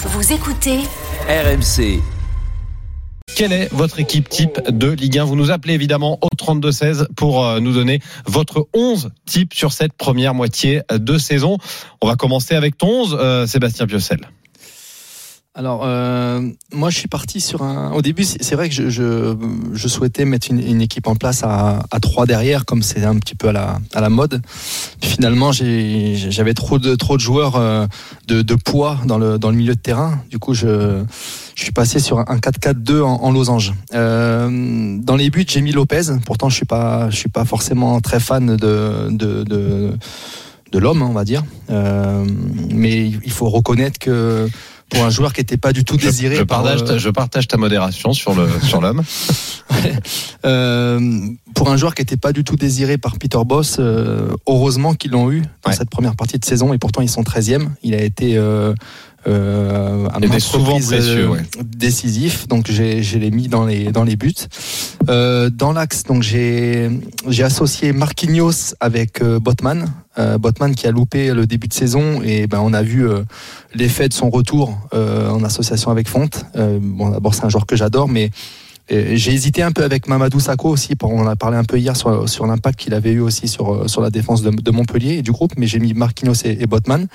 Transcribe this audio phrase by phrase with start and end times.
[0.00, 0.78] Vous écoutez
[1.28, 2.00] RMC.
[3.34, 7.44] Quelle est votre équipe type de Ligue 1 Vous nous appelez évidemment au 32-16 pour
[7.44, 11.58] euh, nous donner votre 11 type sur cette première moitié de saison.
[12.00, 14.20] On va commencer avec ton 11, euh, Sébastien Piocel.
[15.58, 16.40] Alors, euh,
[16.72, 17.90] moi, je suis parti sur un.
[17.90, 21.98] Au début, c'est vrai que je, je, souhaitais mettre une, équipe en place à, à
[21.98, 24.40] 3 derrière, comme c'est un petit peu à la, à la mode.
[25.02, 27.88] Finalement, j'avais trop de, trop de joueurs euh,
[28.28, 30.22] de, de poids dans le, dans le milieu de terrain.
[30.30, 31.02] Du coup, je,
[31.56, 33.74] je suis passé sur un 4-4-2 en, en losange.
[33.94, 36.02] Euh, dans les buts, j'ai mis Lopez.
[36.24, 39.92] Pourtant, je suis pas, je suis pas forcément très fan de, de, de,
[40.70, 41.42] de l'homme, on va dire.
[41.70, 42.24] Euh,
[42.72, 44.48] mais il faut reconnaître que
[44.90, 46.36] pour un joueur qui n'était pas du tout désiré.
[46.36, 49.02] je, par, partage, euh, ta- je partage ta modération sur le sur l'homme.
[50.44, 51.20] euh,
[51.54, 55.10] pour un joueur qui n'était pas du tout désiré par Peter Boss, euh, heureusement qu'ils
[55.12, 55.76] l'ont eu dans Ouais.
[55.76, 57.70] cette première partie de saison et pourtant ils sont 13e.
[57.82, 58.38] Il a été
[59.28, 61.42] euh, à Il était maintes souvent précieux, euh, ouais.
[61.64, 64.32] décisif, donc j'ai l'ai mis dans les dans les buts.
[65.08, 66.90] Euh, dans l'axe, donc j'ai
[67.28, 72.22] j'ai associé Marquinhos avec euh, Botman, euh, Botman qui a loupé le début de saison
[72.22, 73.22] et ben on a vu euh,
[73.74, 76.44] l'effet de son retour euh, en association avec Fonte.
[76.56, 78.30] Euh, bon, d'abord c'est un joueur que j'adore, mais
[78.90, 80.94] j'ai hésité un peu avec Mamadou Sakho aussi.
[81.02, 83.88] On a parlé un peu hier sur, sur l'impact qu'il avait eu aussi sur, euh,
[83.88, 87.06] sur la défense de, Montpellier et du groupe, mais j'ai mis Marquinhos et, Botman.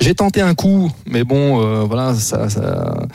[0.00, 3.06] J'ai tenté un coup, mais bon, euh, voilà, ça, ça-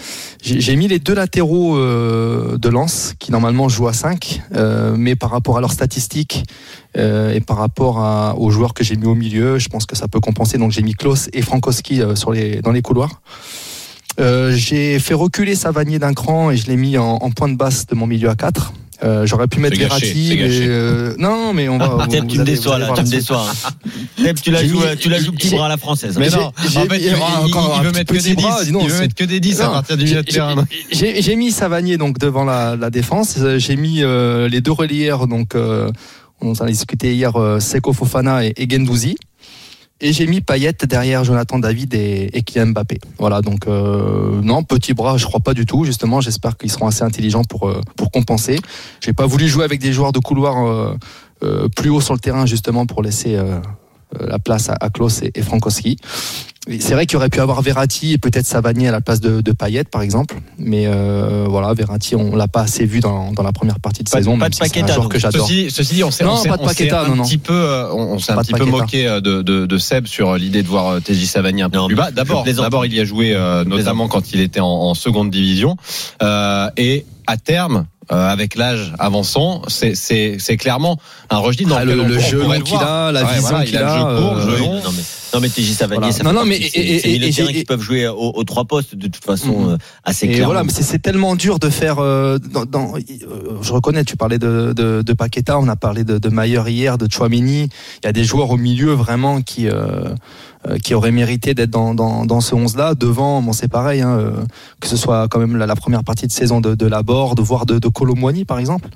[0.42, 5.16] j'ai mis les deux latéraux euh, de Lens qui normalement jouent à 5, euh, mais
[5.16, 6.44] par rapport à leurs statistiques
[6.98, 10.08] euh, et par rapport aux joueurs que j'ai mis au milieu, je pense que ça
[10.08, 10.58] peut compenser.
[10.58, 13.22] Donc j'ai mis Klaus et Frankowski euh, sur les, dans les couloirs.
[14.20, 17.56] Euh, j'ai fait reculer Savanier d'un cran et je l'ai mis en, en point de
[17.56, 18.74] basse de mon milieu à 4.
[19.02, 22.06] Euh, J'aurais pu mettre gâché, Verratti, mais euh, non, mais on va.
[22.10, 23.46] Thème, vous tu me déçois là, tu me déçois.
[23.50, 24.34] hein.
[24.44, 26.18] Tu la joues, tu la joues petit bras à la française.
[26.20, 27.16] Mais non, en fait, il,
[27.86, 28.66] veut mettre que des bras, 10.
[28.66, 30.66] dis donc, Il veut mettre que des 10 à partir du milieu de j'ai- terrain.
[30.92, 33.36] J'ai j'ai mis Savanier donc devant la, la défense.
[33.40, 35.90] Euh, J'ai mis euh, les deux relières donc euh,
[36.42, 39.16] on en a discuté hier euh, Seko Fofana et, et Gendouzi.
[40.02, 43.00] Et j'ai mis Payet derrière Jonathan David et, Kylian Mbappé.
[43.18, 46.88] Voilà donc euh, non petit bras je crois pas du tout justement j'espère qu'ils seront
[46.88, 48.60] assez intelligents pour euh, pour compenser.
[49.02, 50.96] J'ai pas voulu jouer avec des joueurs de couloir euh,
[51.44, 53.38] euh, plus haut sur le terrain justement pour laisser
[54.20, 55.98] la place à, à Klaus et, et Frankowski.
[56.80, 59.52] C'est vrai qu'il aurait pu avoir Verratti et peut-être Savanier à la place de, de
[59.52, 63.52] Payet par exemple, mais euh, voilà Verratti on l'a pas assez vu dans, dans la
[63.52, 64.38] première partie de Pas- saison.
[64.38, 65.48] pas de si Paqueta, que j'adore.
[65.48, 67.16] Ceci, ceci dit, on s'est Non, on s'est- pas de on s'est Paqueta, un non,
[67.18, 67.24] non.
[67.24, 70.06] petit peu, euh, on, on s'est un petit peu moqué euh, de, de, de Seb
[70.08, 72.12] sur l'idée de voir euh, TJ Savani un peu plus bas.
[72.12, 75.76] D'abord, d'abord, il y a joué euh, notamment quand il était en, en seconde division
[76.22, 77.86] Euh, et à terme.
[78.12, 80.98] euh, avec l'âge avançant, c'est c'est c'est clairement
[81.30, 83.76] un registre dans Ah, le, on- on le qu'il a, la Ouais, vision voilà, qu'il
[83.76, 83.98] il a le a.
[83.98, 84.74] jeu court, euh, jeu Oui, long.
[84.84, 85.04] non mais
[85.34, 86.12] non mais TJ Savanier Voilà.
[86.14, 89.08] ça Non, non, mais et- et- et- qui peuvent jouer aux, aux trois postes de
[89.08, 89.70] toute façon Mhm.
[89.74, 90.46] euh, assez Et clairement.
[90.48, 92.00] voilà, mais c'est- tellement dur de faire.
[92.00, 93.00] euh, dans, dans- euh,
[93.62, 96.98] je reconnais, tu parlais de, de, de Paqueta, on a parlé de, de Mayer hier,
[96.98, 97.70] de Chouameni.
[98.04, 101.70] Il y a des joueurs au milieu vraiment qui euh, euh, qui auraient mérité d'être
[101.70, 102.94] dans, dans, dans ce 11-là.
[102.96, 104.32] Devant, bon, c'est pareil, hein, euh,
[104.82, 107.66] que ce soit quand même la, la première partie de saison de, de Laborde, voire
[107.66, 108.90] de, de Colomboigny par exemple.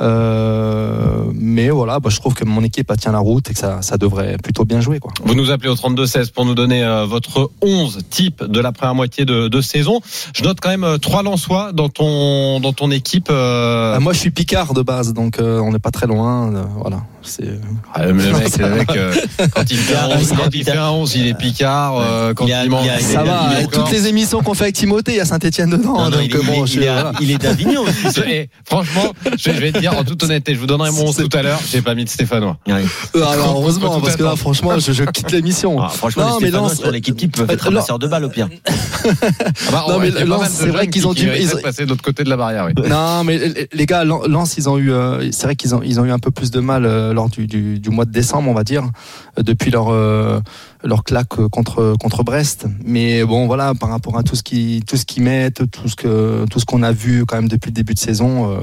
[0.00, 3.82] Euh, mais voilà, bah, je trouve que mon équipe tient la route et que ça,
[3.82, 4.98] ça devrait plutôt bien jouer.
[5.00, 5.12] Quoi.
[5.24, 8.94] Vous nous appelez au 32-16 pour nous donner euh, votre 11 type de la première
[8.94, 10.00] moitié de, de saison.
[10.34, 13.28] Je note quand même euh, trois Lensois dans ton, dans ton équipe.
[13.30, 16.52] euh, Ah, moi, je suis Picard de base, donc euh, on n'est pas très loin.
[16.54, 17.58] euh, voilà, c'est.
[17.94, 18.26] ah, le mec,
[18.58, 19.14] le mec, euh,
[19.54, 21.98] quand il fait un 11, quand il fait un 11, il est Picard.
[21.98, 24.06] euh, quand Il a- il mange, il a- Ça il va, il est toutes les
[24.08, 25.94] émissions qu'on fait avec Timothée, il y a Saint-Etienne dedans.
[25.98, 27.12] Non, non, donc il, est- euh, bon, il est- je il est- voilà.
[27.20, 27.84] il est d'Avignon
[28.64, 31.36] franchement, je je vais te dire en toute honnêteté, je vous donnerai mon 11 tout
[31.36, 31.60] à l'heure.
[31.70, 32.58] J'ai pas mis de Stéphanois.
[32.66, 32.84] Ouais.
[33.16, 35.80] Euh, alors, heureusement, parce que là, franchement, je, je quitte l'émission.
[35.80, 38.24] Ah, franchement, Non, les mais Stéphanois sur l'équipe type peuvent être euh, ramasseurs de balles
[38.24, 38.48] au pire.
[39.04, 41.12] Ah bah, Non, ouais, mais il y a pas Lens, c'est vrai qu'ils qui- ont
[41.14, 41.30] dû-
[41.62, 42.68] passer de l'autre côté de la barrière.
[42.88, 43.38] Non, mais
[43.72, 46.18] les- gars, Lens, ils ont eu, euh, c'est vrai qu'ils ont, ils ont eu un
[46.18, 48.84] peu plus de mal euh, lors du, du, du mois de décembre, on va dire,
[49.38, 50.38] euh, depuis leur euh,
[50.84, 52.66] leur claque euh, contre contre Brest.
[52.84, 55.96] Mais bon, voilà, par rapport à tout ce qui tout ce qu'ils mettent, tout ce
[55.96, 58.56] que tout ce qu'on a vu quand même depuis le début de saison.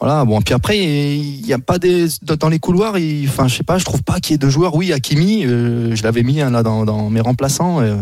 [0.00, 2.94] Voilà, bon, puis après, il n'y a pas des dans les couloirs.
[3.26, 4.74] Enfin, je sais pas, je trouve pas qu'il y ait de joueurs.
[4.74, 7.82] Oui, Hakimi, euh, je l'avais mis hein, là dans, mes remplaçants.
[7.82, 7.96] euh,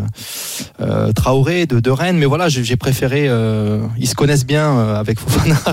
[0.81, 3.27] euh, Traoré de, de Rennes, mais voilà, j'ai préféré.
[3.29, 5.56] euh, ils se connaissent bien euh, avec Fofana.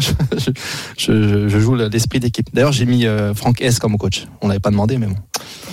[0.97, 2.47] je, je, joue l'esprit d'équipe.
[2.53, 3.05] D'ailleurs, j'ai mis
[3.35, 4.25] Franck S comme coach.
[4.41, 5.15] On l'avait pas demandé, mais bon.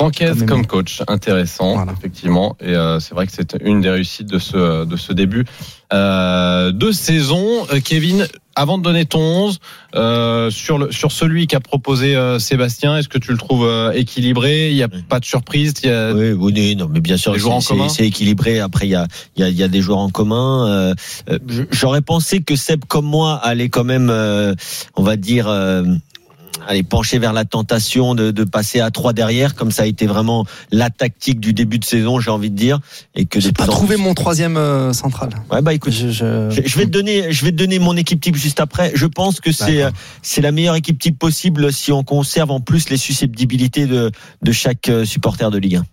[0.03, 1.93] Francaise comme coach, intéressant, Voilà.
[1.93, 2.57] effectivement.
[2.61, 5.45] Et euh, c'est vrai que c'est une des réussites de ce, de ce début
[5.93, 7.67] euh, de saison.
[7.73, 8.27] Euh, Kevin,
[8.57, 9.59] avant de donner ton 11,
[9.95, 13.93] euh, sur, le, sur celui qu'a proposé euh, Sébastien, est-ce que tu le trouves euh,
[13.93, 14.71] équilibré?
[14.71, 15.03] Il n'y a Oui.
[15.09, 16.13] pas de surprise il y a...
[16.13, 17.35] Oui, oui, oui, non, mais bien sûr,
[17.91, 18.59] c'est- équilibré.
[18.61, 19.07] Après, il y a,
[19.37, 20.67] il y, a, il y a des joueurs en commun.
[20.67, 20.95] Euh,
[21.31, 21.39] euh,
[21.71, 24.55] J'aurais pensé que Seb, comme moi, allait quand même, euh,
[24.97, 25.47] on va dire,
[26.61, 29.87] euh, aller pencher vers la tentation de, de passer à trois derrière, comme ça a
[29.87, 32.79] été vraiment la tactique du début de saison, j'ai envie de dire,
[33.15, 35.31] et que J'ai pas trouvé plus- mon troisième euh, central.
[35.51, 35.93] Ouais, bah écoute.
[35.93, 38.61] Je, je- Je je vais te donner, je vais te donner mon équipe type juste
[38.61, 38.93] après.
[38.95, 39.99] Je pense que c'est D'accord.
[40.23, 44.11] c'est la meilleure équipe type possible si on conserve en plus les susceptibilités de
[44.43, 45.85] de chaque euh, supporter de Ligue 1.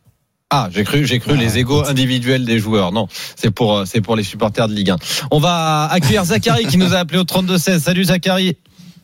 [0.52, 2.92] Ah, j'ai cru, j'ai cru les égaux individuels des joueurs.
[2.92, 4.96] Non, c'est pour, euh, c'est pour les supporters de Ligue 1.
[5.30, 7.80] On va accueillir Zachary qui nous a appelé au 32-16.
[7.82, 8.58] Salut Zachary.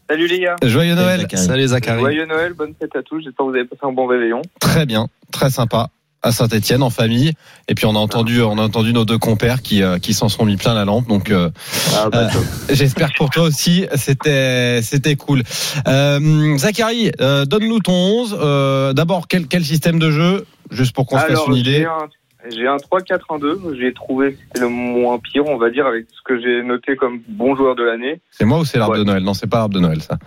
[0.09, 0.55] Salut les gars.
[0.63, 1.21] Joyeux Noël.
[1.21, 1.43] Zachary.
[1.45, 1.99] Salut Zachary.
[2.01, 3.21] Joyeux Noël, bonne fête à tous.
[3.21, 4.41] J'espère que vous avez passé un bon réveillon.
[4.59, 5.89] Très bien, très sympa
[6.21, 7.33] à Saint-Etienne en famille.
[7.67, 10.27] Et puis on a entendu, on a entendu nos deux compères qui, euh, qui s'en
[10.29, 11.07] sont mis plein la lampe.
[11.07, 11.49] Donc euh,
[11.95, 12.39] Ah, bah, Euh,
[12.73, 15.43] j'espère que pour toi aussi c'était, c'était cool.
[15.87, 18.37] Euh, Zachary, euh, donne-nous ton 11.
[18.39, 21.85] Euh, d'abord quel, quel système de jeu, juste pour qu'on se fasse une j'ai idée.
[21.85, 22.07] un,
[22.49, 23.75] j'ai un 3-4-1-2.
[23.79, 26.95] J'ai trouvé que c'était le moins pire, on va dire, avec ce que j'ai noté
[26.95, 28.19] comme bon joueur de l'année.
[28.31, 28.99] C'est moi ou c'est l'arbre Ouais.
[28.99, 29.23] de Noël?
[29.23, 30.17] Non, c'est pas l'arbre de Noël ça.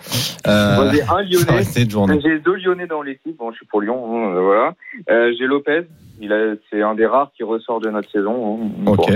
[0.47, 2.20] Euh, j'ai un Lyonnais.
[2.23, 3.37] J'ai deux Lyonnais dans l'équipe.
[3.37, 4.75] Bon, je suis pour Lyon, hein, euh, voilà.
[5.11, 5.82] Euh, j'ai Lopez.
[6.20, 8.61] Il a, c'est un des rares qui ressort de notre saison.
[8.87, 8.91] hein.
[8.91, 9.11] Ok.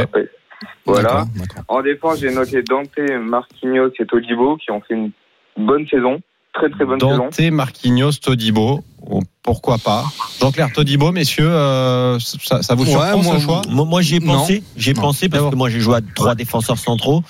[0.87, 1.25] Voilà.
[1.69, 2.91] En défense, j'ai noté Dante,
[3.21, 5.11] Marquinhos et Todibo qui ont fait une
[5.57, 6.21] bonne saison.
[6.55, 7.17] Très très bonne saison.
[7.17, 8.85] Dante, Marquinhos, Todibo.
[9.11, 10.05] Oh, pourquoi pas?
[10.41, 13.63] Jean-Claire Todibo, messieurs, euh, ça, ça vous Ouais, surprend moi, ce choix?
[13.69, 16.79] Moi, moi j'y ai pensé, j'ai pensé parce que moi j'ai joué à trois défenseurs
[16.79, 17.23] centraux,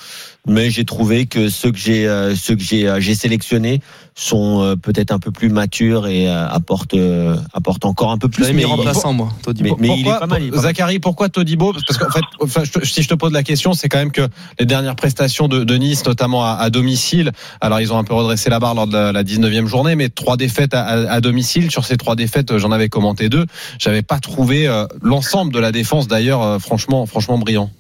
[0.48, 3.80] mais j'ai trouvé que ceux que j'ai euh, ceux que j'ai euh, j'ai sélectionnés
[4.14, 8.28] sont euh, peut-être un peu plus matures et euh, apportent euh, apportent encore un peu
[8.28, 8.42] plus.
[8.52, 9.76] mais- remplaçant, moi, Todibo.
[9.80, 10.64] Mais- il est pourquoi, pas mal, il est pas mal.
[10.64, 11.72] Zachary, pourquoi Todibo?
[11.72, 14.10] Parce qu'en fait, enfin, je te- si je te pose la question, c'est quand même
[14.12, 14.28] que
[14.58, 18.14] les dernières prestations de, de Nice, notamment à, à domicile, alors ils ont un peu
[18.14, 21.20] redressé la barre lors de la, la 19e journée, mais trois défaites à, à- à
[21.20, 21.70] domicile.
[21.70, 23.46] Sur ces trois défaites, j'en avais commenté deux.
[23.78, 27.70] J'avais pas trouvé euh, l'ensemble de la défense, d'ailleurs, euh, franchement, franchement brillant.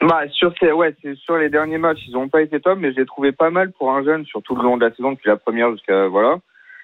[0.00, 2.92] Bah, sur, ces, ouais, c'est sur les derniers matchs, ils n'ont pas été top, mais
[2.92, 5.12] je les trouvais pas mal pour un jeune sur tout le long de la saison,
[5.12, 6.08] depuis la première jusqu'à.
[6.08, 6.36] Voilà.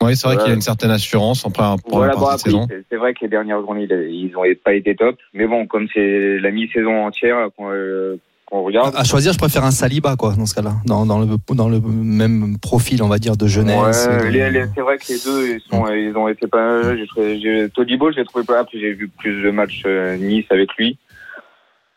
[0.03, 0.43] Oui, c'est vrai Ouais.
[0.43, 2.85] qu'il y a une certaine assurance en première, première voilà bon, partie de après, saison.
[2.89, 5.17] c'est- vrai que les dernières journées, ils n'ont pas été top.
[5.35, 8.17] Mais bon, comme c'est la mi-saison entière qu'on euh,
[8.47, 8.95] qu'on regarde.
[8.97, 10.73] À choisir, je préfère un Saliba, quoi, dans ce cas-là.
[10.87, 13.77] Dans, dans, le, dans le même profil, on va dire, de jeunesse.
[13.77, 13.89] Ouais,
[14.33, 16.81] de- c'est vrai que les deux, ils, sont, ils ont été pas.
[17.09, 18.61] Trouvé- Todibo, je l'ai trouvé pas.
[18.61, 20.97] Après, j'ai vu plus de matchs euh, Nice avec lui.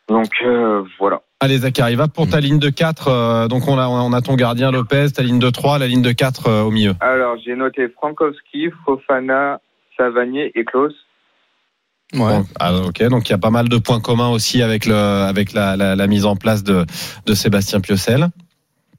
[0.10, 1.22] Donc euh, voilà.
[1.40, 3.48] Allez, Zachary, va pour ta ligne de 4.
[3.50, 6.12] donc on a, on a ton gardien Lopez, ta ligne de 3, la ligne de
[6.12, 6.94] 4 euh, au milieu.
[7.02, 9.60] Alors, j'ai noté Frankowski, Fofana,
[9.98, 10.94] Savanier et Klaus.
[12.14, 12.42] Ouais.
[12.60, 15.52] Ah, ok, donc il y a pas mal de points communs aussi avec, le, avec
[15.54, 16.86] la, la, la mise en place de,
[17.26, 18.28] de Sébastien Piocel.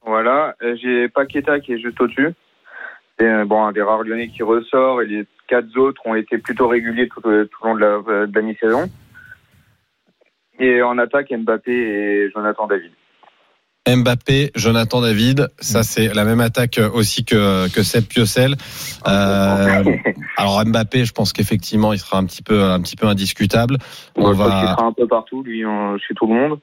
[0.05, 0.55] Voilà.
[0.63, 2.35] Euh, J'ai Paqueta qui est juste au-dessus.
[3.19, 6.39] C'est euh, bon, un des rares Lyonnais qui ressort et les quatre autres ont été
[6.39, 8.91] plutôt réguliers tout, euh, tout au long de la, euh, de la mi-saison.
[10.59, 12.91] Et en attaque, Mbappé et Jonathan David.
[13.87, 18.55] Mbappé, Jonathan David, ça c'est la même attaque aussi que, que Seb Piocel.
[19.07, 19.83] Euh,
[20.39, 23.77] alors Mbappé, je pense qu'effectivement il sera un petit peu, un petit peu indiscutable.
[24.17, 24.45] On qu'il va,
[24.75, 26.61] sera un peu partout, lui, en- chez tout le monde.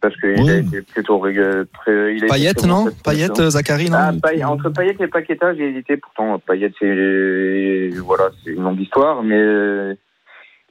[0.00, 0.50] Parce qu'il Oui.
[0.50, 2.16] a été plutôt très.
[2.16, 5.70] Il a Payet, non Payet, euh, Zachary, non Ah, Payet- entre Payet et Paqueta, j'ai
[5.70, 5.96] hésité.
[5.96, 9.36] Pourtant, Payet, c'est voilà, c'est une longue histoire, mais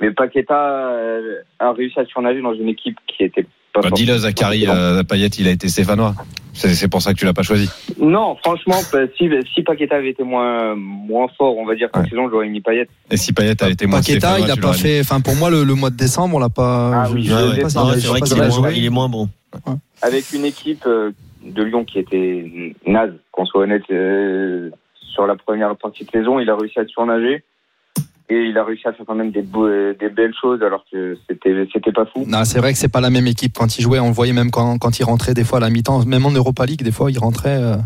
[0.01, 3.81] mais Paqueta euh, a réussi à surnager dans une équipe qui était pas.
[3.81, 6.13] bah, dis-le Zachary, euh, Payet, il a été stéphanois.
[6.53, 7.69] C'est pour ça que tu l'as pas choisi.
[7.99, 12.03] Non, franchement, bah, si si Paqueta avait été moins moins fort, on va dire cette
[12.03, 12.09] Ouais.
[12.09, 12.87] saison, j'aurais mis Payet.
[13.11, 14.99] Et si Payet a été moins Paqueta, stéphanois, il a pas fait.
[15.01, 17.03] Enfin, pour moi, le, le mois de décembre, on l'a pas.
[17.03, 17.61] Ah oui, je ouais, sais ouais.
[17.61, 18.07] pas c'est
[18.59, 19.29] vrai qu'il est moins bon.
[20.01, 21.11] avec une équipe euh,
[21.45, 24.71] de Lyon qui était naze, qu'on soit honnête, euh,
[25.13, 27.43] sur la première partie de saison, il a réussi à surnager
[28.29, 31.93] et il a réussi à faire quand même des, belles choses alors que c'était c'était
[31.93, 32.25] pas fou.
[32.27, 33.53] Non, c'est vrai que c'est pas la même équipe.
[33.57, 36.05] Quand il jouait, on voyait même quand, quand il rentrait des fois à la mi-temps,
[36.05, 37.57] même en Europa League, des fois, il rentrait.
[37.57, 37.77] euh,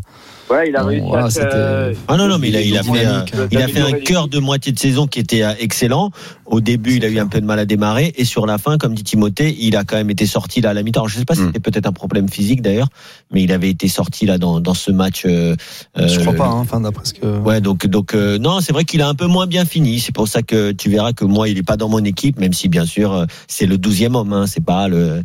[0.51, 1.91] Ouais, il a Bon, réussi à faire.
[2.08, 3.84] Ah non, non, mais il a, il a fait, un, dynamique, il a fait un
[3.84, 6.12] d'améliorer cœur de moitié de saison qui était euh, excellent.
[6.46, 8.13] Au début, il a eu un peu de mal à démarrer.
[8.17, 10.74] Et sur la fin, comme dit Timothée, il a quand même été sorti là à
[10.74, 11.01] la mi-temps.
[11.01, 11.46] Alors, Je sais pas si Mm.
[11.48, 12.89] c'était peut-être un problème physique d'ailleurs,
[13.31, 15.24] mais il avait été sorti là dans, dans ce match.
[15.25, 15.55] euh,
[15.96, 17.25] Je crois euh, pas, hein, enfin, d'après ce que.
[17.39, 20.00] Ouais, donc donc euh, non, c'est vrai qu'il a un peu moins bien fini.
[20.00, 22.53] C'est pour ça que tu verras que moi, il est pas dans mon équipe, même
[22.53, 24.34] si bien sûr euh, c'est le douzième homme.
[24.34, 25.24] Hein, c'est pas le.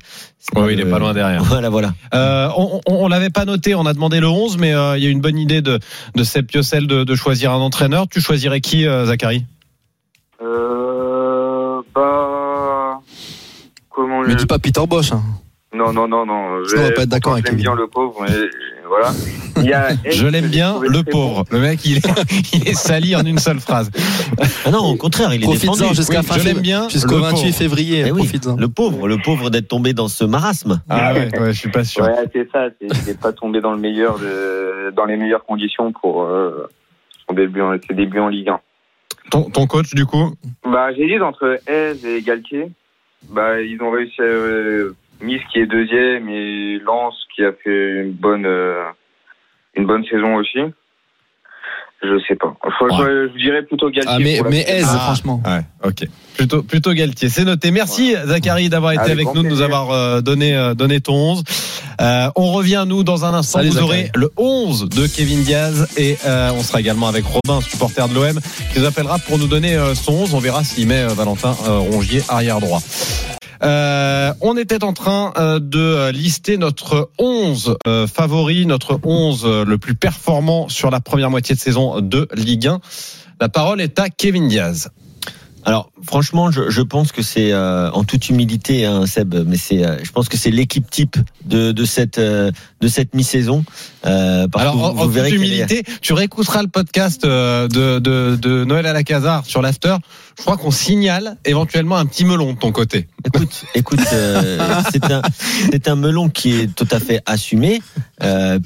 [0.54, 1.42] Oui, il est pas loin derrière.
[1.42, 1.92] Voilà, voilà.
[2.14, 5.02] Euh, on, on, on l'avait pas noté, on a demandé le 11, mais euh, il
[5.04, 5.80] y a une bonne idée de,
[6.14, 8.06] de Seb Piocel de, de choisir un entraîneur.
[8.08, 9.44] Tu choisirais qui, euh, Zachary?
[10.42, 13.00] Euh, bah.
[13.90, 15.12] Comment Mais le- dis pas Peter Bosch.
[15.12, 15.22] Hein.
[15.74, 16.64] Non, non, non, non.
[16.66, 18.34] Sinon, on va pas être d'accord avec J'aime bien le pauvre, mais
[18.88, 19.10] voilà.
[19.58, 21.44] Il y a Ace Je l'aime bien, le pauvre.
[21.50, 22.06] Le mec, il est,
[22.54, 23.90] il est sali en une seule phrase.
[24.64, 25.82] Ah non, au contraire, il est défendu.
[25.94, 27.54] Jusqu'à Oui, fin je l'aime bien, Jusqu'au le 28 pauvre.
[27.54, 28.04] février.
[28.06, 30.80] Eh oui, le pauvre, le pauvre d'être tombé dans ce marasme.
[30.88, 32.04] Ah ouais, ouais, je suis pas sûr.
[32.04, 32.68] Ouais, c'est ça.
[32.80, 36.68] c'est- Il n'est pas tombé dans le meilleur de, dans les meilleures conditions pour euh,
[37.28, 38.60] son début, en, ses débuts en Ligue 1.
[39.30, 40.34] Ton, ton coach, du coup?
[40.64, 42.70] Bah, j'hésite entre Aise et Galtier.
[43.30, 48.02] Bah, ils ont réussi à euh, Nice qui est deuxième et Lens qui a fait
[48.04, 48.82] une bonne euh,
[49.76, 50.58] une bonne saison aussi.
[52.02, 52.54] Je sais pas.
[52.78, 54.12] Faut- Je, je dirais plutôt Galtier.
[54.14, 54.64] Ah, mais, mais.
[54.68, 54.98] Aise, Ah.
[54.98, 55.42] franchement.
[55.46, 56.06] Ouais, ok.
[56.36, 57.30] Plutôt, plutôt Galtier.
[57.30, 57.70] C'est noté.
[57.70, 61.14] Merci Zachary d'avoir été Avec avec nous, de nous avoir euh, donné, euh, donné ton
[61.14, 61.42] 11.
[62.02, 63.58] Euh, on revient, nous, dans un instant.
[63.60, 63.88] Salut, vous Zachary.
[63.88, 68.14] aurez le 11 de Kevin Diaz et euh, on sera également avec Robin, supporter de
[68.14, 68.38] l'OM,
[68.72, 70.34] qui nous appellera pour nous donner euh, son 11.
[70.34, 72.80] On verra s'il met euh, Valentin euh, Rongier arrière droit.
[73.62, 79.44] Euh, on était en train euh, de euh, lister notre 11 euh, favori, notre 11
[79.44, 82.80] euh, le plus performant sur la première moitié de saison de Ligue 1.
[83.40, 84.90] La parole est à Kevin Diaz.
[85.66, 89.84] Alors, franchement, je, je pense que c'est, euh, en toute humilité, hein, Seb, mais c'est,
[89.84, 93.64] euh, je pense que c'est l'équipe type de, de cette, euh, de cette mi-saison.
[94.04, 97.66] Alors, vous- en, vous en verrez toute est- humilité, tu réécouteras le podcast de,
[97.98, 99.96] de, de Noël à la Casar sur l'after.
[100.38, 103.08] Je crois qu'on signale éventuellement un petit melon de ton côté.
[103.24, 103.98] Écoute, écoute,
[104.92, 105.22] c'est un,
[105.72, 107.82] c'est un melon qui est tout à fait assumé,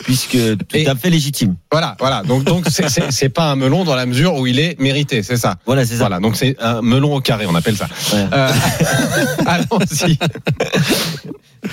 [0.04, 1.54] puisque tout Et- à fait légitime.
[1.72, 2.22] Voilà, voilà.
[2.24, 5.22] Donc, donc c'est- c'est c'est pas un melon dans la mesure où il est mérité,
[5.22, 5.56] c'est ça.
[5.64, 6.00] Voilà, c'est ça.
[6.00, 7.88] Voilà, donc c'est un melon au carré, on appelle ça.
[8.12, 8.26] Ouais.
[8.32, 8.52] Euh,
[9.46, 10.18] Allons-y.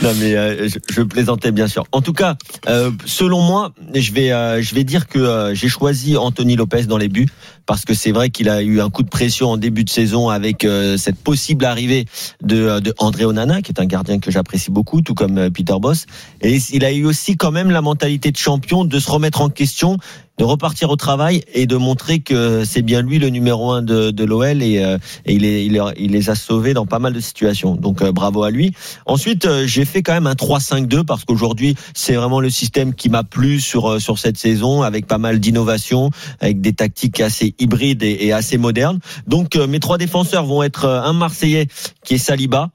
[0.03, 1.85] Non mais euh, je, je plaisantais bien sûr.
[1.91, 2.35] En tout cas,
[2.67, 6.83] euh, selon moi, je vais euh, je vais dire que euh, j'ai choisi Anthony Lopez
[6.83, 7.27] dans les buts
[7.65, 10.29] parce que c'est vrai qu'il a eu un coup de pression en début de saison
[10.29, 12.05] avec euh, cette possible arrivée
[12.41, 15.75] de, de André Onana qui est un gardien que j'apprécie beaucoup tout comme euh, Peter
[15.79, 16.05] Boss
[16.41, 19.49] et il a eu aussi quand même la mentalité de champion de se remettre en
[19.49, 19.97] question
[20.37, 24.11] de repartir au travail et de montrer que c'est bien lui le numéro un de,
[24.11, 26.99] de l'OL et, euh, et il, est, il, est- il les a sauvés dans pas
[26.99, 27.75] mal de situations.
[27.75, 28.71] Donc euh, bravo à lui.
[29.07, 33.09] Ensuite, euh, j'ai fait quand même un 3-5-2 parce qu'aujourd'hui, c'est vraiment le système qui
[33.09, 37.53] m'a plu sur euh, sur cette saison avec pas mal d'innovations, avec des tactiques assez
[37.59, 38.97] hybrides et, et assez modernes.
[39.27, 41.67] Donc euh, mes trois défenseurs vont être euh, un Marseillais
[42.03, 42.71] qui est Saliba.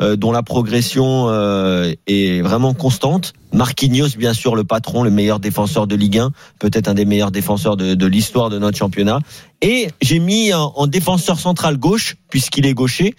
[0.00, 3.32] euh, dont la progression euh, est vraiment constante.
[3.52, 7.30] Marquinhos, bien sûr, le patron, le meilleur défenseur de Ligue 1, peut-être un des meilleurs
[7.30, 9.20] défenseurs de, de l'histoire de notre championnat.
[9.62, 13.14] Et j'ai mis en, en défenseur central gauche, puisqu'il est gaucher,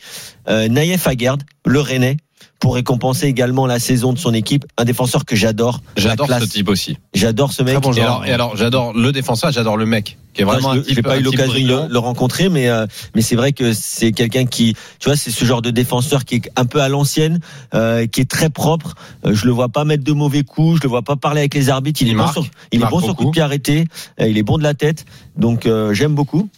[0.49, 2.17] euh, Naïef Aguerd, le Rennais,
[2.65, 4.65] pour récompenser également la saison de son équipe.
[4.79, 5.81] Un défenseur que j'adore.
[5.97, 6.97] J'adore ce type aussi.
[7.13, 7.77] J'adore ce mec.
[8.25, 10.95] et alors, j'adore le défenseur, j'adore le mec, qui est vraiment Enfin, un je- j'ai
[10.95, 14.13] type, pas eu l'occasion de le, le rencontrer, mais euh, mais c'est vrai que c'est
[14.13, 17.39] quelqu'un qui, tu vois, c'est ce genre de défenseur qui est un peu à l'ancienne,
[17.75, 18.95] euh, qui est très propre.
[19.27, 21.53] Euh, je le vois pas mettre de mauvais coups, je le vois pas parler avec
[21.53, 22.01] les arbitres.
[22.01, 23.85] Il, Il est marque, bon sur, il il est bon sur coup de pied arrêté,
[24.19, 25.05] euh, il est bon de la tête,
[25.37, 26.49] donc euh, j'aime beaucoup.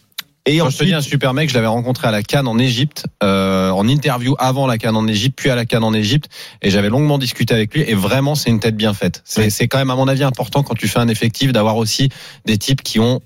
[0.48, 2.58] Et Quand je te dis un super mec, je l'avais rencontré à la Cannes en
[2.58, 6.30] Égypte, euh, en interview avant la Cannes en Égypte, puis à la Cannes en Égypte,
[6.62, 7.84] et j'avais longuement discuté avec lui.
[7.86, 9.22] Et vraiment, c'est une tête bien faite.
[9.26, 12.08] C'est quand même, à mon avis, important quand tu fais un effectif d'avoir aussi
[12.46, 13.20] des types qui ont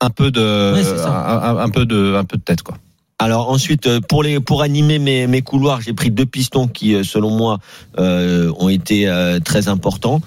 [0.00, 2.78] un peu de, un peu de, un peu de tête, quoi.
[3.20, 7.02] Alors ensuite, euh, pour les pour animer mes, couloirs, j'ai pris deux pistons qui, euh,
[7.02, 7.58] selon moi,
[7.98, 9.10] euh, ont été
[9.44, 10.20] très importants.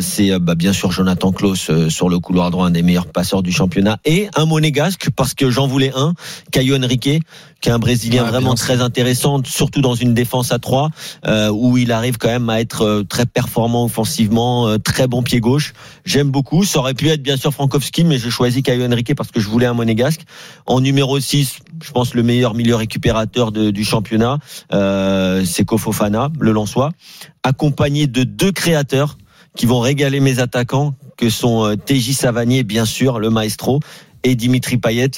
[0.00, 3.52] C'est bah, bien sûr Jonathan Klaus sur le couloir droit, un des meilleurs passeurs du
[3.52, 6.14] championnat, et un monégasque parce que j'en voulais un,
[6.50, 7.22] Caio Henrique,
[7.60, 10.90] qui est un Brésilien vraiment très intéressant, surtout dans une défense à trois
[11.26, 15.22] euh, où il arrive quand même à être euh, très performant offensivement, euh, très bon
[15.22, 15.74] pied gauche.
[16.06, 16.64] J'aime beaucoup.
[16.64, 19.48] Ça aurait pu être bien sûr Frankowski, mais j'ai choisi Caio Henrique parce que je
[19.48, 20.22] voulais un monégasque.
[20.66, 24.38] En numéro 6, je pense le meilleur milieu récupérateur de- du championnat,
[24.72, 26.92] euh, c'est Kofofana, le Lensois,
[27.42, 29.18] accompagné de deux créateurs
[29.56, 33.80] qui vont régaler mes attaquants, que sont euh, TJ Savanier, bien sûr, le maestro,
[34.22, 35.10] et Dimitri Payet,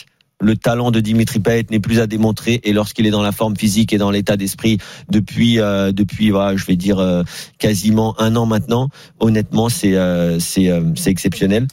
[0.43, 3.57] le talent de Dimitri Payet n'est plus à démontrer et lorsqu'il est dans la forme
[3.57, 7.23] physique et dans l'état d'esprit depuis euh, depuis voilà, je vais dire euh,
[7.59, 8.89] quasiment un an maintenant,
[9.21, 11.69] honnêtement c'est euh, c'est euh, c'est exceptionnel.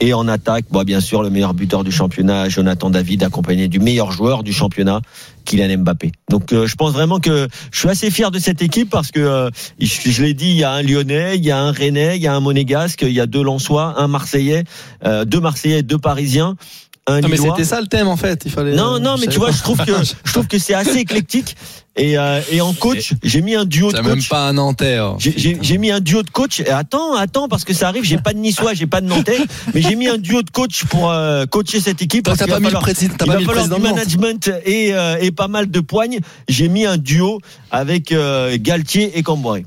[0.00, 3.78] Et en attaque, bon, bien sûr, le meilleur buteur du championnat, Jonathan David, accompagné du
[3.78, 5.00] meilleur joueur du championnat,
[5.44, 6.10] Kylian Mbappé.
[6.30, 9.20] Donc, euh, je pense vraiment que je suis assez fier de cette équipe parce que,
[9.20, 12.16] euh, je, je l'ai dit, il y a un Lyonnais, il y a un Rennais,
[12.16, 14.64] il y a un Monégasque, il y a deux Lensois, un Marseillais,
[15.04, 16.56] euh, deux Marseillais, deux Parisiens.
[17.06, 18.42] Un Non, mais c'était ça le thème en fait.
[18.46, 18.74] Il fallait.
[18.74, 19.92] Non, non, mais je tu vois, je trouve que
[20.24, 21.54] je trouve que c'est assez éclectique.
[21.96, 24.28] Et, euh, et en coach, j'ai mis un duo de C'est même coach.
[24.30, 24.96] pas un Nantais.
[24.96, 25.14] hein.
[25.18, 26.60] J'ai- mis un duo de coach.
[26.60, 28.04] Et attends, attends, parce que ça arrive.
[28.04, 29.36] J'ai pas de Niçois, j'ai pas de Nantais,
[29.74, 32.24] mais j'ai mis un duo de coach pour euh, coacher cette équipe.
[32.24, 34.50] T'as pas mis le falloir- président, t'as il pas va le falloir président du management
[34.64, 36.18] et, euh, et pas mal de poignes.
[36.48, 37.38] J'ai mis un duo
[37.70, 39.58] avec euh, Galtier et Camboire.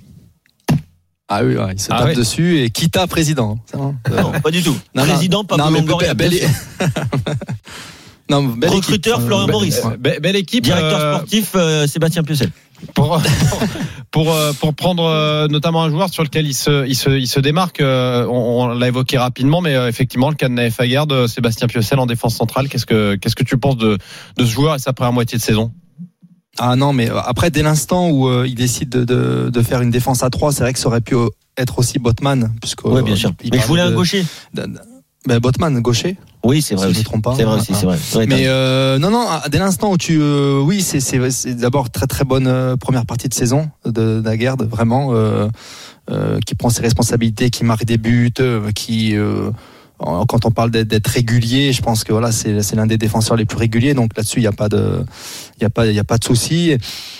[1.29, 2.15] Ah oui, ouais, il se Ah tape ouais.
[2.15, 3.59] dessus et quitta président.
[3.69, 4.77] Ça va Non, pas du tout.
[4.95, 5.09] Non, non.
[5.13, 6.13] Président Pablo Non, mais Longoria.
[6.13, 6.31] belle-
[8.29, 9.27] non, belle Recruteur, équipe.
[9.27, 9.81] Florent Belle- Maurice.
[9.83, 9.97] ouais.
[9.97, 10.63] Be- belle équipe.
[10.63, 12.49] Directeur euh, sportif euh, Sébastien Piocel.
[12.93, 13.19] pour
[14.11, 17.27] pour euh, pour prendre euh, notamment un joueur sur lequel il se il se il
[17.27, 17.81] se démarque.
[17.81, 21.67] euh, on, on l'a évoqué rapidement, mais euh, effectivement le cas de Aguerd, euh, Sébastien
[21.67, 22.69] Piocel en défense centrale.
[22.69, 23.97] Qu'est-ce que qu'est-ce que tu penses de
[24.37, 25.71] de ce joueur et sa première moitié de saison?
[26.59, 29.91] Ah non, mais après, dès l'instant où euh, il décide de, de, de faire une
[29.91, 32.51] défense à 3, c'est vrai que ça aurait pu euh, être aussi Botman.
[32.61, 33.31] Puisque, Oui, bien euh, sûr.
[33.43, 34.25] il Mais je voulais un gaucher.
[34.53, 34.67] de-
[35.27, 36.17] ben, Botman, gaucher.
[36.43, 36.99] Oui, c'est si vrai je aussi.
[36.99, 37.33] me trompe pas.
[37.35, 37.97] C'est vrai aussi, Ah, c'est vrai.
[38.15, 42.07] Ouais, Mais euh, non, non, ah, dès l'instant où tu, euh, oui, c'est d'abord très
[42.07, 45.47] très bonne euh, première partie de saison de Daguerre, vraiment, euh,
[46.09, 49.51] euh, qui prend ses responsabilités, qui marque des buts, euh, qui euh,
[49.99, 53.57] quand on parle d'être régulier, je pense que voilà, c'est l'un des défenseurs les plus
[53.57, 55.03] réguliers, donc là-dessus il y a pas de,
[55.59, 56.77] il y a pas, il y a pas de souci.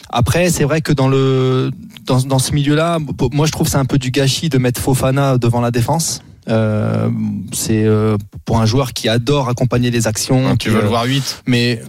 [0.10, 1.72] Après, c'est vrai que dans le
[2.06, 3.00] dans, dans ce milieu-là,
[3.32, 6.22] moi je trouve que c'est un peu du gâchis de mettre Fofana devant la défense.
[6.50, 7.10] Euh,
[7.52, 10.52] c'est euh, pour un joueur qui adore accompagner les actions.
[10.52, 11.82] Tu qui, veux le euh, voir 8 mais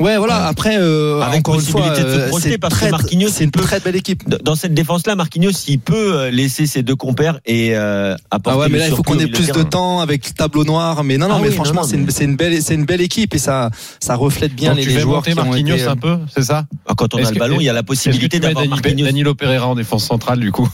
[0.00, 0.46] ouais, voilà.
[0.46, 3.28] Après, euh, Avec encore une fois, possibilité de se euh, c'est parce que très- Marquinhos,
[3.30, 4.28] c'est une peut- très belle équipe.
[4.42, 8.60] Dans cette défense-là, Marquinhos, il peut euh, laisser ses deux compères et euh, apporter Ah
[8.62, 11.04] ouais, mais là, il faut qu'on ait plus de temps avec le tableau noir.
[11.04, 13.34] Mais non, non, Ah mais oui, franchement, c'est une, une belle, c'est une belle équipe
[13.34, 15.90] et ça, ça reflète bien Donc les, tu les joueurs qui ont Marquinhos été, euh,
[15.90, 18.38] un peu, c'est ça Ah, Quand on a le ballon, il y a la possibilité
[18.40, 19.04] d'avoir Dani- Marquinhos.
[19.04, 20.68] Danilo Pereira en défense centrale du coup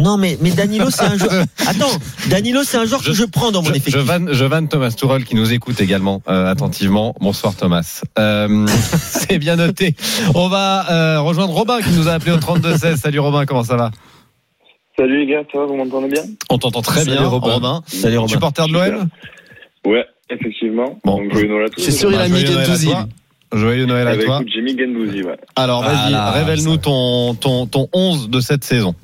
[0.00, 1.30] Non, mais, mais Danilo, c'est un joueur.
[1.66, 1.90] Attends,
[2.30, 3.92] Danilo, c'est un joueur que je prends dans mon Je, effectif.
[3.94, 7.14] je vanne, je vanne Thomas Tourelle qui nous écoute également euh, attentivement.
[7.20, 8.02] Bonsoir Thomas.
[8.18, 9.94] Euh, c'est bien noté.
[10.34, 12.96] On va euh, rejoindre Robin qui nous a appelé au 32-16.
[12.96, 13.90] Salut Robin, comment ça va?
[14.98, 16.22] Salut les gars, ça va, vous m'entendez bien?
[16.50, 17.52] On t'entend très Salut bien, Robin.
[17.52, 17.82] Robin.
[17.86, 18.32] Salut Robin.
[18.32, 19.08] Supporter de l'OM
[19.86, 20.98] Ouais, effectivement.
[21.04, 21.18] Bon.
[21.18, 21.80] Donc, Noël à tous.
[21.80, 22.86] Je suis sûr, il a Bah, mis joyeux Noël à Gendouzi.
[22.86, 23.06] toi.
[23.52, 24.36] Joyeux Noël à toi.
[24.40, 25.36] écoute, j'ai mis Gendouzi, ouais.
[25.56, 28.94] Alors vas-y, Voilà, révèle-nous ton, ton, ton 11 de cette saison.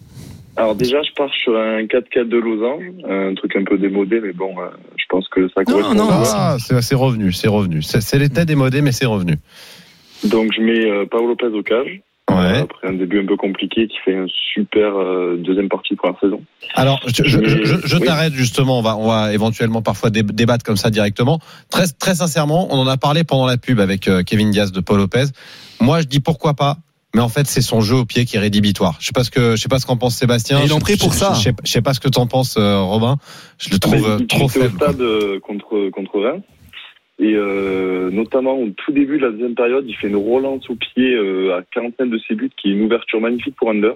[0.59, 4.33] Alors déjà, je pars sur un 4-4 de Losange, un truc un peu démodé, mais
[4.33, 4.67] bon, euh,
[4.97, 5.95] je pense que ça correspond.
[5.95, 6.23] non, bien.
[6.35, 7.81] Ah, c'est revenu, c'est revenu.
[7.83, 9.37] C'est l'état démodé, mais c'est revenu.
[10.25, 12.01] Donc je mets euh, Paolo Lopez au cage.
[12.29, 12.59] Ouais.
[12.59, 16.21] Après un début un peu compliqué qui fait une super euh, deuxième partie de première
[16.21, 16.43] saison.
[16.75, 18.03] Alors, je, je, je, je- je Oui.
[18.05, 18.81] t'arrête justement.
[18.81, 21.39] On va, on va éventuellement parfois dé- débattre comme ça directement.
[21.71, 24.81] Très, très sincèrement, on en a parlé pendant la pub avec euh, Kevin Diaz de
[24.81, 25.25] Paul Lopez.
[25.81, 26.77] Moi, je dis pourquoi pas.
[27.15, 28.97] Mais en fait, c'est son jeu au pied qui est rédhibitoire.
[29.01, 30.61] Je sais pas ce que, je sais pas ce qu'en pense Sébastien.
[30.61, 31.33] Et ils l'ont Je- pris pour je- ça.
[31.35, 33.17] Je, sais, je sais pas ce que t'en penses, euh, Robin.
[33.59, 34.67] Je le trouve Ah, il- il trop faible.
[34.67, 36.43] au stade euh, contre contre Reims.
[37.21, 40.77] Et euh, notamment au tout début de la deuxième période, il fait une relance au
[40.77, 43.93] pied euh, à 40 mètres de ses buts, qui est une ouverture magnifique pour Under.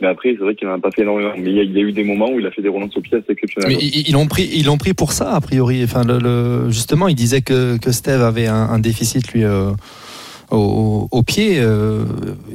[0.00, 1.32] Mais après, c'est vrai qu'il n'en a pas fait énormément.
[1.36, 2.68] Mais il y, a, il y a eu des moments où il a fait des
[2.68, 3.70] relances au pied assez exceptionnelles.
[3.76, 5.82] Mais ils ils l'ont pris, ils l'ont pris pour ça a priori.
[5.82, 9.72] Enfin, le, le- justement, il disait que, que Steve avait un, un déficit lui euh,
[10.50, 12.04] au, au pied euh,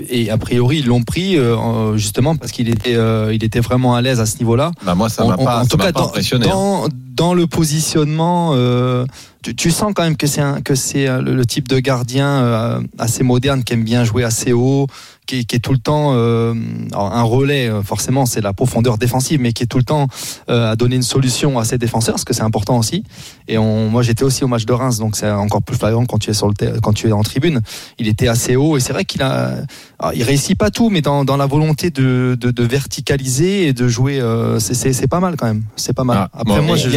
[0.10, 3.96] et a priori ils l'ont pris euh, justement parce qu'il était, euh, il était vraiment
[3.96, 4.72] à l'aise à ce niveau-là.
[4.86, 6.46] Bah, moi, ça m'a pas, en tout cas, pas dans, impressionné.
[6.46, 6.50] hein.
[6.50, 9.06] dans, dans le positionnement, euh,
[9.42, 12.82] tu, tu sens quand même que c'est que c'est euh, le, le type de gardien
[12.98, 14.88] assez moderne qui aime bien jouer assez haut,
[15.26, 16.54] qui, est- qui est tout le temps euh,
[16.94, 17.68] un relais.
[17.70, 20.08] euh, Forcément, c'est la profondeur défensive, mais qui est tout le temps
[20.50, 23.04] euh, à donner une solution à ses défenseurs, ce que c'est important aussi.
[23.48, 26.18] Et on, moi, j'étais aussi au match de Reims, donc c'est encore plus flagrant quand
[26.18, 27.62] tu es sur le quand tu es en tribune.
[28.00, 29.58] Il était assez haut et c'est vrai qu'il a,
[30.00, 33.74] alors, il réussit pas tout, mais dans, dans la volonté de, de, de verticaliser et
[33.74, 35.64] de jouer, euh, c'est- pas mal quand même.
[35.76, 36.18] C'est pas mal.
[36.20, 36.90] Ah, Après, bon, moi, j'ai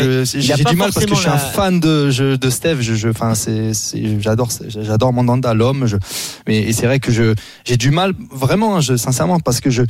[0.65, 2.81] du mal parce que je suis un la- fan de, je- de Steve.
[2.81, 5.87] Je, je, enfin, c'est, c'est- j'adore, j'adore Mandanda, l'homme.
[5.87, 5.97] Je,
[6.47, 7.35] mais et c'est vrai que je,
[7.67, 9.83] j'ai du mal vraiment, hein, je, sincèrement, parce que je,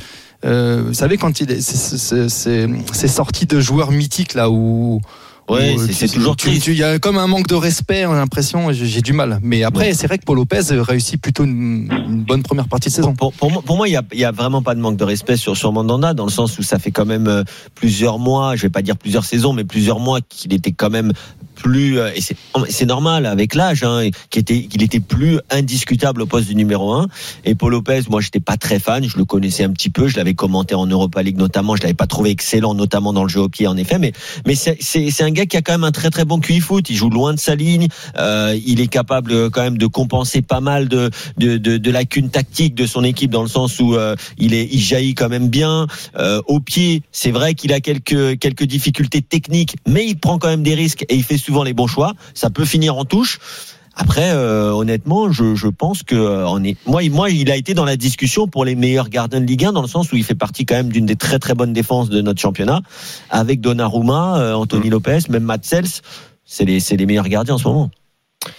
[0.45, 5.01] euh, vous savez, quand il est, c'est- sorti de joueurs mythiques là où.
[5.49, 6.67] Ouais, où, c'est- toujours triste.
[6.67, 8.71] Il y a comme un manque de respect, j'ai l'impression.
[8.71, 9.39] J'ai du mal.
[9.41, 12.93] Mais après, c'est vrai que Paul Lopez réussit plutôt une, une bonne première partie de
[12.93, 13.15] saison.
[13.15, 15.37] Pour, pour moi, pour moi, il y a, a vraiment pas de manque de respect
[15.37, 18.61] sur sur Mandanda dans le sens où ça fait quand même euh, plusieurs mois, je
[18.61, 21.13] vais pas dire plusieurs saisons, mais plusieurs mois qu'il était quand même
[21.59, 22.21] plus euh, et
[22.69, 26.93] c'est normal avec l'âge hein, qu'il était qu'il était plus indiscutable au poste du numéro
[26.93, 27.07] 1
[27.45, 30.17] et Paul Lopez moi j'étais pas très fan je le connaissais un petit peu je
[30.17, 33.41] l'avais commenté en Europa League notamment je l'avais pas trouvé excellent notamment dans le jeu
[33.41, 34.13] au pied en effet mais
[34.45, 36.95] mais c'est un gars qui a quand même un très très bon QI foot il
[36.95, 40.87] joue loin de sa ligne euh, il est capable quand même de compenser pas mal
[40.87, 44.53] de de de, de lacunes tactiques de son équipe dans le sens où euh, il
[44.53, 48.63] est il jaillit quand même bien euh, au pied c'est vrai qu'il a quelques quelques
[48.63, 51.87] difficultés techniques mais il prend quand même des risques et il fait souvent les bons
[51.87, 52.13] choix.
[52.35, 53.39] Ça peut finir en touche.
[53.95, 56.77] Après, euh, honnêtement, je, je pense que euh, on est.
[56.87, 59.65] Moi, il- moi, il a été dans la discussion pour les meilleurs gardiens de Ligue
[59.65, 61.73] 1 dans le sens où il fait partie quand même d'une des très très bonnes
[61.73, 62.79] défenses de notre championnat,
[63.31, 66.01] avec Donnarumma, euh, Anthony Lopez, même Matt Sels.
[66.45, 67.89] C'est les c'est les meilleurs gardiens en ce moment.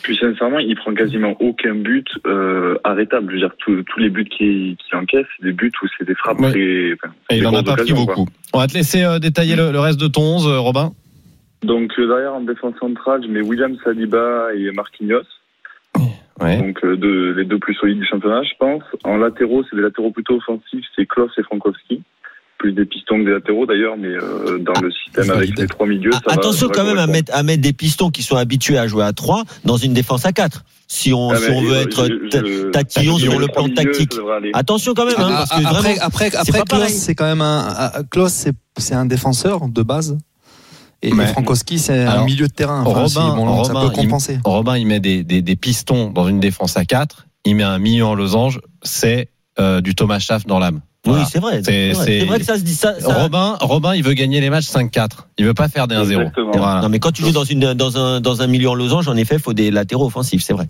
[0.02, 3.28] Puis sincèrement, il prend quasiment aucun but euh, arrêtable.
[3.30, 6.14] Je veux dire, tous, les buts qu'il qu'il encaisse, c'est des buts où c'est des
[6.16, 6.50] frappes Ouais.
[6.50, 6.92] très.
[7.02, 8.04] enfin, Et il des en a pas pris quoi.
[8.04, 8.28] beaucoup.
[8.52, 10.92] On va te laisser euh, détailler le, le reste de ton 11, euh, Robin.
[11.62, 15.22] Donc euh, derrière en défense centrale, je mets William Saliba et Marquinhos.
[16.40, 16.56] Ouais.
[16.56, 18.82] Donc euh, deux- les deux plus solides du championnat, je pense.
[19.04, 22.02] En latéraux, c'est des latéraux plutôt offensifs, c'est Klaus et Frankowski.
[22.56, 25.86] Plus des pistons que des latéraux d'ailleurs, mais euh, dans le système avec les trois
[25.86, 28.22] milieux, ça va- Attention ça va quand même à mettre à mettre des pistons qui
[28.22, 30.62] sont habitués à jouer à 3 dans une défense à 4.
[30.88, 34.12] Si on Ah, si on veut euh, être tatillon sur le plan tactique.
[34.14, 34.20] ça.
[34.54, 37.26] Attention quand même hein, Ah, parce que ah, après, vraiment après, après Klaus, c'est quand
[37.26, 37.64] même un.
[37.76, 40.16] ah, Klaus, c'est c'est un défenseur de base.
[41.02, 42.82] Et Mais- Frankowski, c'est un milieu de terrain.
[42.82, 44.38] Robin, si, bon, ça Robin, peut compenser.
[44.44, 47.26] Robin, il met des, des, des pistons dans une défense à 4.
[47.46, 48.60] Il met un milieu en losange.
[48.82, 50.80] C'est euh, du Thomas Schaff dans l'âme.
[51.06, 51.62] Oui, c'est vrai.
[51.64, 52.04] C'est- vrai.
[52.04, 53.00] c'est- C'est vrai que ça se dit ça.
[53.00, 55.28] ça- Robin, Robin, il veut gagner les matchs 5-4.
[55.38, 56.20] Il veut pas faire des 1-0.
[56.20, 56.50] Exactement.
[56.54, 56.82] Voilà.
[56.82, 59.16] Non, mais quand tu joues dans, une, dans, un, dans un milieu en losange, en
[59.16, 60.68] effet, il faut des latéraux offensifs, c'est vrai.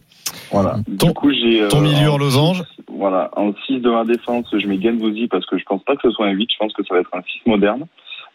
[0.53, 0.77] Voilà.
[0.99, 1.67] Ton- du coup, j'ai.
[1.69, 2.63] ton euh, milieu en losange
[2.97, 3.31] Voilà.
[3.37, 6.11] En 6 de ma défense, je mets Gendouzi parce que je pense pas que ce
[6.13, 6.49] soit un 8.
[6.53, 7.87] Je pense que ça va être un 6 moderne.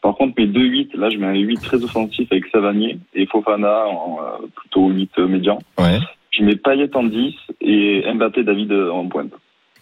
[0.05, 3.25] Par contre, mes deux 8, là, je mets un 8 très offensif avec Savanier et
[3.25, 5.57] Fofana en euh, plutôt 8 médian.
[5.79, 5.97] Ouais.
[6.29, 9.31] Je mets Payet en 10 et Mbappé David euh, en pointe.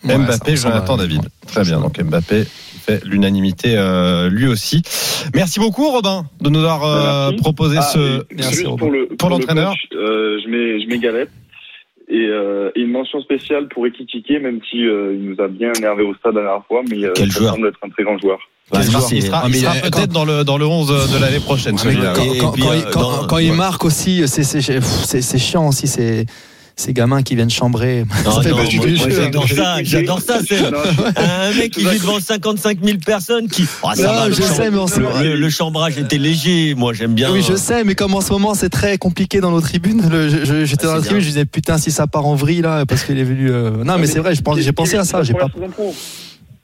[0.05, 0.95] Ouais, Mbappé, Jonathan.
[0.95, 1.23] David.
[1.45, 1.81] Très bien.
[1.81, 4.81] Donc Mbappé fait l'unanimité euh, lui aussi.
[5.35, 8.23] Merci beaucoup Robin de nous avoir euh, proposé Ah, ce.
[8.33, 11.31] Merci, juste pour le Pour le l'entraîneur euh, je mets je mets Galette
[12.07, 15.73] et, euh, et une mention spéciale pour Ekitike, même si euh, il nous a bien
[15.73, 17.55] énervé au stade la dernière fois, mais euh, Quel ça joueur.
[17.55, 18.39] semble être un très grand joueur.
[18.75, 21.75] Il sera, Ah, peut-être dans le dans le 11 de l'année prochaine.
[21.79, 23.57] Ah, quand, quand- puis, quand euh, il, quand- dans- quand il ouais.
[23.57, 26.25] marque aussi, c'est- c'est c'est- c'est chiant aussi, c'est
[26.75, 28.03] ces gamins qui viennent chambrer.
[29.83, 30.83] J'adore ça, j'adore
[31.17, 33.65] un mec qui joue devant 55 000 personnes qui.
[33.83, 35.97] Oh, ça Non, va, le je champ- sais, mais on se- le, le- le chambrage
[35.99, 36.73] était léger.
[36.75, 37.31] Moi, j'aime bien.
[37.31, 40.01] Oui, je sais, mais comme en ce moment c'est très compliqué dans nos tribunes,
[40.65, 43.03] j'étais Ah, dans la tribune, je disais putain si ça part en vrille là, parce
[43.03, 43.51] qu'il est venu.
[43.51, 45.47] euh, Non, mais c'est vrai, j'ai pensé à ça, j'ai pas.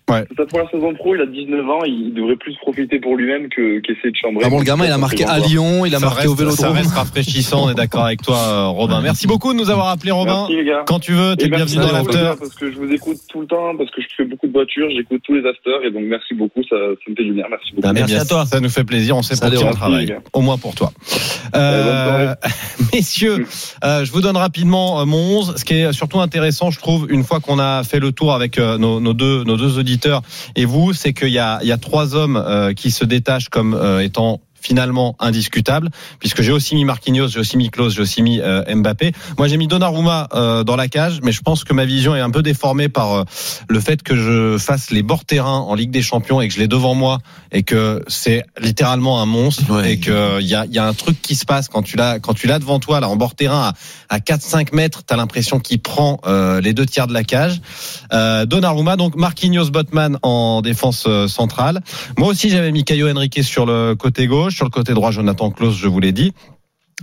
[0.10, 0.26] Ouais.
[0.30, 3.50] C'est sa première saison pro, il a 19 ans, il devrait plus profiter pour lui-même
[3.50, 4.44] que qu'essayer de chambrer.
[4.46, 6.52] Ah bon, le gamin, il a marqué à Lyon, il a Ça marqué au reste,
[6.52, 7.66] ça reste rafraîchissant.
[7.66, 9.02] On est d'accord avec toi, euh, Robin.
[9.02, 10.48] Merci beaucoup de nous avoir appelé Robin.
[10.48, 10.84] Merci les gars.
[10.86, 12.40] Quand tu veux, tu es Et merci bienvenu dans l'after.
[12.40, 14.88] Parce que je vous écoute tout le temps, parce que je fais beaucoup de voitures,
[14.96, 17.74] j'écoute tous les afters, et donc merci beaucoup, ça, ça me fait du bien, merci
[17.74, 17.88] beaucoup.
[17.88, 18.46] Ah, merci à toi.
[18.46, 19.16] Ça nous fait plaisir.
[19.16, 20.16] On sait pour qui on travaille.
[20.34, 20.92] Au moins pour toi.
[21.56, 22.36] Euh, Euh,
[22.94, 23.46] messieurs,
[23.84, 25.56] euh, je vous donne rapidement mon 11.
[25.58, 28.58] Ce qui est surtout intéressant, je trouve, une fois qu'on a fait le tour avec
[28.58, 29.99] nos, nos deux, nos deux auditeurs
[30.56, 34.42] et vous, c'est qu'il y a, trois hommes euh, qui se détachent comme euh, étant
[34.62, 38.64] finalement indiscutable puisque j'ai aussi mis Marquinhos, j'ai aussi mis Klose, j'ai aussi mis euh,
[38.74, 39.12] Mbappé.
[39.38, 42.22] Moi j'ai mis Donnarumma euh, dans la cage, mais je pense que ma vision est
[42.22, 43.24] un peu déformée par euh,
[43.68, 46.60] le fait que je fasse les bords terrain en Ligue des Champions et que je
[46.60, 47.20] l'ai devant moi
[47.52, 49.94] et que c'est littéralement un monstre Ouais.
[49.94, 52.20] et que il y a, y a un truc qui se passe quand tu l'as
[52.20, 53.74] quand tu l'as devant toi là en bord terrain
[54.10, 57.62] à, à 4-5 mètres, t'as l'impression qu'il prend euh, les deux tiers de la cage.
[58.14, 61.82] Euh, Donnarumma, donc Marquinhos Botman en défense euh, centrale.
[62.18, 65.52] Moi aussi j'avais mis Caio Henrique sur le côté gauche, sur le côté droit Jonathan
[65.52, 66.34] Klaus, je vous l'ai dit.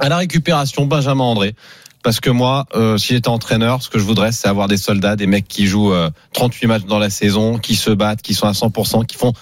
[0.00, 1.54] À la récupération, Benjamin André.
[2.02, 5.16] Parce que moi, euh, si j'étais entraîneur, ce que je voudrais, c'est avoir des soldats,
[5.16, 8.46] des mecs qui jouent euh, 38 matchs dans la saison, qui se battent, qui sont
[8.46, 9.32] à 100%, qui font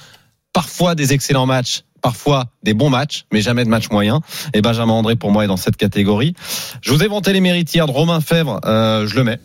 [0.55, 4.21] parfois des excellents matchs, parfois des bons matchs, mais jamais de matchs moyens.
[4.55, 6.35] Et Benjamin André, pour moi, est dans cette catégorie.
[6.81, 9.41] Je vous ai vanté les mérites de Romain Fèvre, euh, je le mets.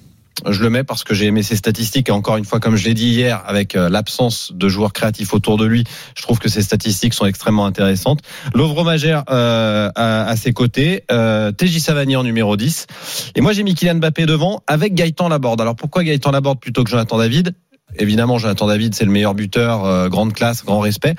[0.48, 2.86] Je le mets parce que j'ai aimé ses statistiques et encore une fois, comme je
[2.86, 5.84] l'ai dit hier, avec euh, l'absence de joueurs créatifs autour de lui,
[6.16, 8.20] je trouve que ses statistiques sont extrêmement intéressantes.
[8.54, 12.88] Lovre Magère euh, à, ses côtés, euh, TJ Savanier en numéro 10.
[13.36, 15.62] Et moi, j'ai mis Kylian Mbappé devant avec Gaëtan Laborde.
[15.62, 17.54] Alors pourquoi Gaëtan Laborde plutôt que Jonathan David?
[17.98, 21.16] Évidemment, Jonathan David, c'est le meilleur buteur, euh, grande classe, grand respect.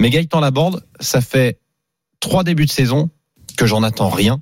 [0.00, 1.58] Mais Gaëtan Laborde, ça fait
[2.20, 3.10] trois débuts de saison
[3.56, 4.40] que j'en attends rien.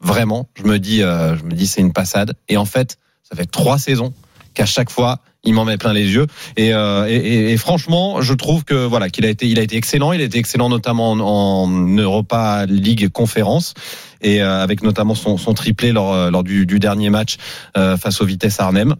[0.00, 2.34] Vraiment, je me dis, euh, je me dis, c'est une passade.
[2.48, 4.12] Et en fait, ça fait trois saisons
[4.54, 6.26] qu'à chaque fois, il m'en met plein les yeux.
[6.56, 9.62] Et, euh, et, et- et franchement, je trouve que voilà qu'il a été, il a
[9.62, 10.12] été excellent.
[10.12, 13.74] Il a été excellent notamment en, en Europa League conférence
[14.20, 17.36] et euh, avec notamment son, son triplé lors, euh, lors du, du dernier match
[17.76, 18.94] euh, face au Vitesse Arnhem.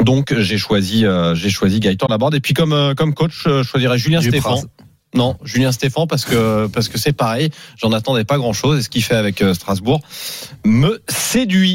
[0.00, 2.34] Donc j'ai choisi, j'ai choisi Gaëtan Laborde.
[2.34, 4.40] Et puis comme comme coach, je choisirais Julien Dupraz.
[4.56, 4.62] Stéphan.
[5.14, 7.50] Non, Julien Stéphan parce que parce que c'est pareil.
[7.78, 8.78] J'en attendais pas grand chose.
[8.78, 10.00] Et ce qu'il fait avec Strasbourg
[10.64, 11.70] me séduit.